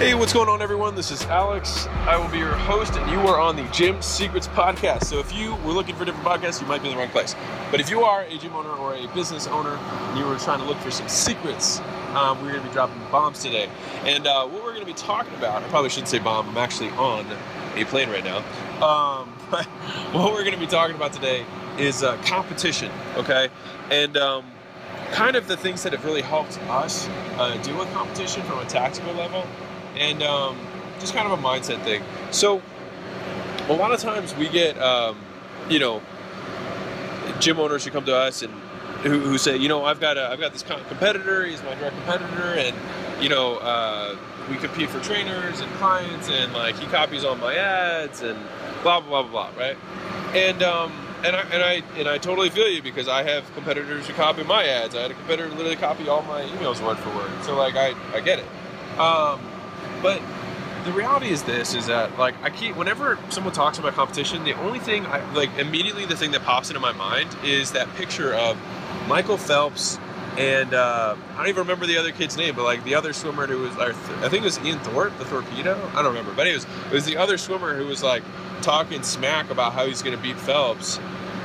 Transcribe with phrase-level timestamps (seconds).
[0.00, 0.94] Hey, what's going on, everyone?
[0.94, 1.86] This is Alex.
[2.06, 5.04] I will be your host, and you are on the Gym Secrets Podcast.
[5.04, 7.36] So, if you were looking for different podcasts, you might be in the wrong place.
[7.70, 10.58] But if you are a gym owner or a business owner, and you were trying
[10.60, 11.80] to look for some secrets,
[12.14, 13.68] um, we're going to be dropping bombs today.
[14.04, 16.56] And uh, what we're going to be talking about, I probably shouldn't say bomb, I'm
[16.56, 17.26] actually on
[17.76, 18.38] a plane right now.
[18.82, 19.66] Um, but
[20.14, 21.44] what we're going to be talking about today
[21.76, 23.50] is uh, competition, okay?
[23.90, 24.46] And um,
[25.12, 27.06] kind of the things that have really helped us
[27.36, 29.44] uh, deal with competition from a tactical level
[29.96, 30.58] and um,
[30.98, 32.02] just kind of a mindset thing.
[32.30, 32.62] So,
[33.68, 35.18] a lot of times we get, um,
[35.68, 36.02] you know,
[37.38, 38.52] gym owners who come to us and
[39.02, 41.44] who, who say, you know, I've got a, I've got this competitor.
[41.46, 42.76] He's my direct competitor, and
[43.22, 44.16] you know, uh,
[44.48, 48.38] we compete for trainers and clients, and like he copies all my ads and
[48.82, 49.76] blah blah blah blah, right?
[50.34, 50.92] And um,
[51.24, 54.42] and I and I and I totally feel you because I have competitors who copy
[54.42, 54.94] my ads.
[54.94, 57.30] I had a competitor literally copy all my emails word for word.
[57.44, 58.46] So like I I get it.
[58.98, 59.40] Um,
[60.02, 60.20] but
[60.84, 64.54] the reality is this is that like I keep whenever someone talks about competition, the
[64.54, 68.34] only thing I like immediately the thing that pops into my mind is that picture
[68.34, 68.56] of
[69.06, 69.98] Michael Phelps
[70.38, 73.46] and uh, I don't even remember the other kid's name, but like the other swimmer
[73.46, 73.92] who was, I
[74.28, 75.76] think it was Ian Thorpe, the Thorpedo.
[75.92, 78.22] I don't remember, but it was it was the other swimmer who was like
[78.62, 80.98] talking smack about how he's going to beat Phelps,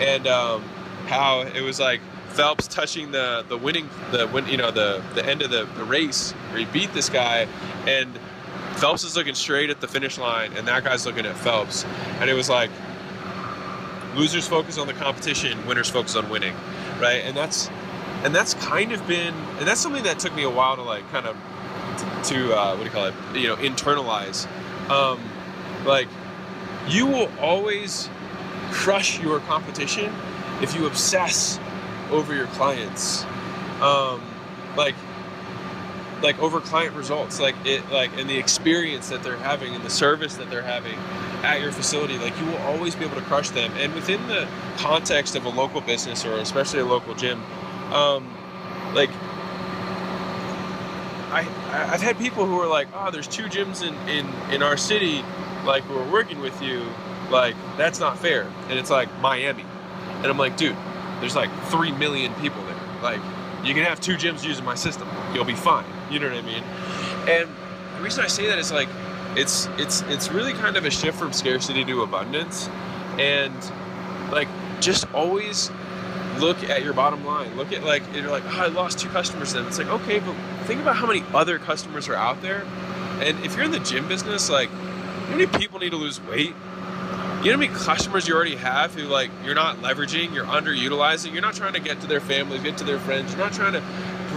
[0.00, 0.62] and um,
[1.06, 5.24] how it was like Phelps touching the the winning the win, you know the the
[5.24, 7.46] end of the, the race where he beat this guy,
[7.86, 8.18] and
[8.82, 11.84] Phelps is looking straight at the finish line, and that guy's looking at Phelps,
[12.18, 12.68] and it was like
[14.16, 16.52] losers focus on the competition, winners focus on winning,
[17.00, 17.22] right?
[17.24, 17.70] And that's
[18.24, 21.08] and that's kind of been and that's something that took me a while to like
[21.12, 21.36] kind of
[22.24, 23.14] to uh, what do you call it?
[23.36, 24.48] You know, internalize.
[24.90, 25.20] Um,
[25.86, 26.08] like
[26.88, 28.10] you will always
[28.72, 30.12] crush your competition
[30.60, 31.60] if you obsess
[32.10, 33.22] over your clients.
[33.80, 34.20] Um,
[34.76, 34.96] like
[36.22, 39.90] like over client results like it like and the experience that they're having and the
[39.90, 40.94] service that they're having
[41.42, 44.46] at your facility like you will always be able to crush them and within the
[44.76, 47.42] context of a local business or especially a local gym
[47.92, 48.32] um,
[48.94, 49.10] like
[51.32, 51.48] I,
[51.90, 55.24] I've had people who are like, oh, there's two gyms in, in, in our city,
[55.64, 56.84] like, who are working with you.
[57.30, 58.46] Like, that's not fair.
[58.68, 59.64] And it's like Miami.
[60.16, 60.76] And I'm like, dude,
[61.20, 62.76] there's like 3 million people there.
[63.02, 63.20] Like,
[63.64, 65.08] you can have two gyms using my system.
[65.32, 65.86] You'll be fine.
[66.12, 66.62] You know what I mean?
[67.26, 67.48] And
[67.96, 68.88] the reason I say that is like
[69.34, 72.68] it's it's it's really kind of a shift from scarcity to abundance.
[73.18, 73.54] And
[74.30, 74.48] like
[74.80, 75.70] just always
[76.38, 77.56] look at your bottom line.
[77.56, 79.66] Look at like you're like, oh, I lost two customers then.
[79.66, 80.34] It's like, okay, but
[80.66, 82.64] think about how many other customers are out there.
[83.20, 86.54] And if you're in the gym business, like how many people need to lose weight?
[87.42, 91.32] You know how many customers you already have who like you're not leveraging, you're underutilizing,
[91.32, 93.72] you're not trying to get to their families, get to their friends, you're not trying
[93.72, 93.82] to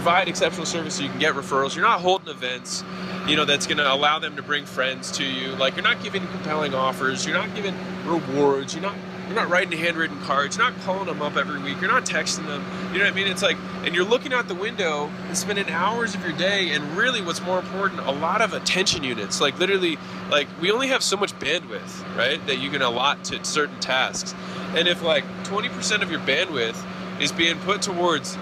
[0.06, 2.84] provide exceptional service so you can get referrals, you're not holding events,
[3.26, 5.48] you know, that's gonna allow them to bring friends to you.
[5.56, 7.74] Like you're not giving compelling offers, you're not giving
[8.04, 8.94] rewards, you're not
[9.26, 10.56] you're not writing handwritten cards.
[10.56, 11.80] You're not calling them up every week.
[11.80, 12.64] You're not texting them.
[12.92, 13.26] You know what I mean?
[13.26, 16.70] It's like, and you're looking out the window and spending hours of your day.
[16.70, 19.40] And really, what's more important, a lot of attention units.
[19.40, 19.98] Like literally,
[20.30, 22.46] like we only have so much bandwidth, right?
[22.46, 24.32] That you can allot to certain tasks.
[24.76, 26.80] And if like 20% of your bandwidth
[27.20, 28.38] is being put towards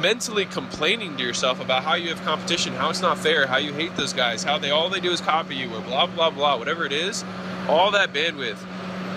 [0.00, 3.72] mentally complaining to yourself about how you have competition, how it's not fair, how you
[3.72, 6.58] hate those guys, how they all they do is copy you, or blah blah blah,
[6.58, 7.24] whatever it is,
[7.68, 8.58] all that bandwidth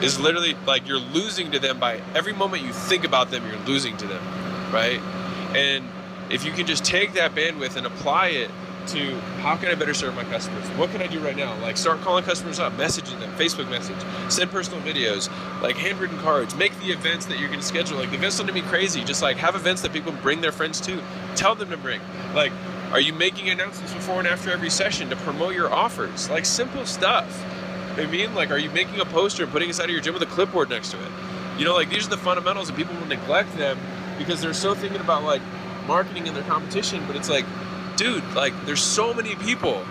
[0.01, 3.65] is literally like you're losing to them by every moment you think about them, you're
[3.65, 4.23] losing to them,
[4.71, 4.99] right?
[5.55, 5.85] And
[6.29, 8.51] if you can just take that bandwidth and apply it
[8.89, 10.65] to how can I better serve my customers?
[10.69, 11.55] What can I do right now?
[11.61, 13.97] Like start calling customers up, messaging them, Facebook message,
[14.31, 15.29] send personal videos,
[15.61, 17.97] like handwritten cards, make the events that you're to schedule.
[17.97, 19.03] Like the events don't be crazy.
[19.03, 21.01] Just like have events that people bring their friends to.
[21.35, 22.01] Tell them to bring.
[22.33, 22.51] Like,
[22.91, 26.29] are you making announcements before and after every session to promote your offers?
[26.29, 27.45] Like simple stuff.
[27.97, 30.23] I mean, like, are you making a poster and putting it of your gym with
[30.23, 31.11] a clipboard next to it?
[31.57, 33.79] You know, like these are the fundamentals, and people will neglect them
[34.17, 35.41] because they're so thinking about like
[35.87, 37.03] marketing and their competition.
[37.07, 37.45] But it's like,
[37.97, 39.83] dude, like, there's so many people.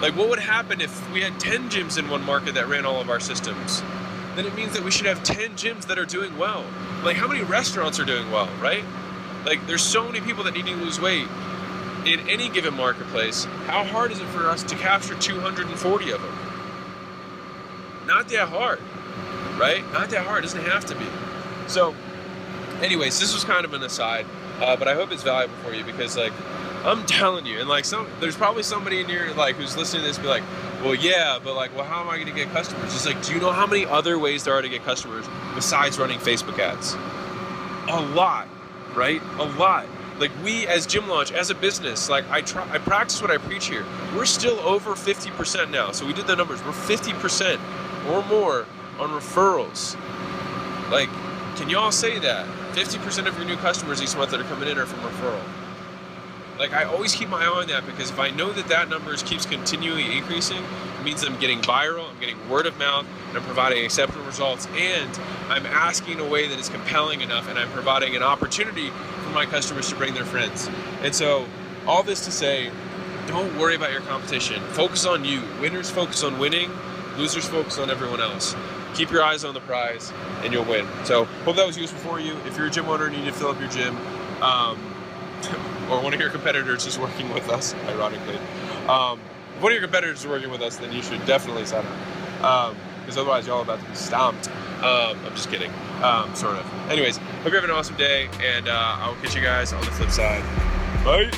[0.00, 3.00] Like, what would happen if we had 10 gyms in one market that ran all
[3.00, 3.82] of our systems?
[4.36, 6.64] Then it means that we should have 10 gyms that are doing well.
[7.02, 8.84] Like, how many restaurants are doing well, right?
[9.46, 11.28] Like, there's so many people that need to lose weight
[12.04, 13.44] in any given marketplace.
[13.66, 16.38] How hard is it for us to capture 240 of them?
[18.06, 18.80] not that hard,
[19.58, 19.84] right?
[19.92, 20.44] Not that hard.
[20.44, 21.06] It doesn't have to be.
[21.66, 21.94] So,
[22.82, 24.26] anyways, this was kind of an aside,
[24.60, 26.32] uh, but I hope it's valuable for you because, like,
[26.84, 30.08] I'm telling you, and like some, there's probably somebody in here like who's listening to
[30.08, 30.42] this, be like,
[30.82, 32.94] well, yeah, but like, well, how am I going to get customers?
[32.94, 35.98] It's like, do you know how many other ways there are to get customers besides
[35.98, 36.94] running Facebook ads?
[37.90, 38.48] A lot,
[38.94, 39.22] right?
[39.38, 39.86] A lot.
[40.18, 43.38] like we as Gym Launch, as a business, like I try, I practice what I
[43.38, 43.84] preach here.
[44.14, 45.90] We're still over 50% now.
[45.92, 46.62] So we did the numbers.
[46.64, 47.58] We're 50%
[48.10, 48.66] or more
[48.98, 49.98] on referrals.
[50.90, 51.08] Like,
[51.56, 52.46] can y'all say that?
[52.74, 55.42] 50% of your new customers each month that are coming in are from referral.
[56.58, 59.14] Like I always keep my eye on that because if I know that that number
[59.16, 63.44] keeps continually increasing, it means I'm getting viral, I'm getting word of mouth, and I'm
[63.44, 65.10] providing acceptable results, and
[65.48, 69.30] I'm asking in a way that is compelling enough, and I'm providing an opportunity for
[69.30, 70.70] my customers to bring their friends.
[71.02, 71.46] And so,
[71.86, 72.70] all this to say,
[73.26, 74.62] don't worry about your competition.
[74.70, 75.42] Focus on you.
[75.60, 76.70] Winners focus on winning.
[77.16, 78.54] Losers focus on everyone else.
[78.94, 80.12] Keep your eyes on the prize,
[80.42, 80.86] and you'll win.
[81.04, 82.36] So, hope that was useful for you.
[82.46, 83.96] If you're a gym owner and you need to fill up your gym.
[84.40, 84.93] Um,
[85.90, 88.36] or one of your competitors is working with us, ironically.
[88.88, 89.20] Um,
[89.56, 91.84] if one of your competitors is working with us, then you should definitely sign
[92.40, 92.74] up.
[93.00, 94.48] Because um, otherwise, y'all are about to be stomped.
[94.82, 95.70] Um, I'm just kidding.
[96.02, 96.90] Um, sort of.
[96.90, 99.80] Anyways, hope you have an awesome day, and uh, I will catch you guys on
[99.80, 100.42] the flip side.
[101.04, 101.30] Bye.